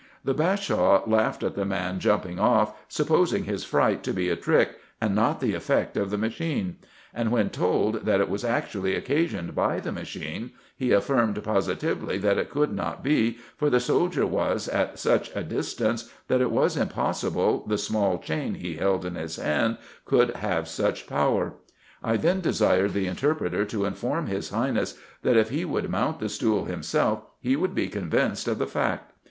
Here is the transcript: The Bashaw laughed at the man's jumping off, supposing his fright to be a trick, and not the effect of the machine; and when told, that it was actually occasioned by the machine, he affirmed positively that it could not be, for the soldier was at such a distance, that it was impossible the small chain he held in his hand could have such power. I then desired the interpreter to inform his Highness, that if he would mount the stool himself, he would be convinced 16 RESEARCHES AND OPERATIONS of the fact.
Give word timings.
The 0.23 0.33
Bashaw 0.33 1.07
laughed 1.07 1.43
at 1.43 1.53
the 1.53 1.63
man's 1.63 2.01
jumping 2.01 2.39
off, 2.39 2.73
supposing 2.87 3.43
his 3.43 3.63
fright 3.63 4.01
to 4.01 4.13
be 4.13 4.29
a 4.31 4.35
trick, 4.35 4.79
and 4.99 5.13
not 5.13 5.39
the 5.41 5.53
effect 5.53 5.95
of 5.95 6.09
the 6.09 6.17
machine; 6.17 6.77
and 7.13 7.29
when 7.31 7.51
told, 7.51 8.03
that 8.07 8.19
it 8.19 8.27
was 8.27 8.43
actually 8.43 8.95
occasioned 8.95 9.53
by 9.53 9.79
the 9.79 9.91
machine, 9.91 10.53
he 10.75 10.91
affirmed 10.91 11.43
positively 11.43 12.17
that 12.17 12.39
it 12.39 12.49
could 12.49 12.73
not 12.73 13.03
be, 13.03 13.37
for 13.55 13.69
the 13.69 13.79
soldier 13.79 14.25
was 14.25 14.67
at 14.67 14.97
such 14.97 15.29
a 15.35 15.43
distance, 15.43 16.11
that 16.29 16.41
it 16.41 16.49
was 16.49 16.75
impossible 16.75 17.63
the 17.67 17.77
small 17.77 18.17
chain 18.17 18.55
he 18.55 18.77
held 18.77 19.05
in 19.05 19.13
his 19.13 19.35
hand 19.35 19.77
could 20.05 20.31
have 20.37 20.67
such 20.67 21.05
power. 21.05 21.53
I 22.03 22.17
then 22.17 22.41
desired 22.41 22.93
the 22.93 23.05
interpreter 23.05 23.65
to 23.65 23.85
inform 23.85 24.25
his 24.25 24.49
Highness, 24.49 24.97
that 25.21 25.37
if 25.37 25.51
he 25.51 25.63
would 25.63 25.91
mount 25.91 26.17
the 26.17 26.27
stool 26.29 26.65
himself, 26.65 27.21
he 27.39 27.55
would 27.55 27.75
be 27.75 27.87
convinced 27.87 28.45
16 28.45 28.45
RESEARCHES 28.45 28.45
AND 28.47 28.47
OPERATIONS 28.47 28.47
of 28.53 28.57
the 28.57 28.65
fact. 28.65 29.11